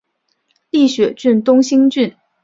[0.71, 2.15] 立雪郡东兴郡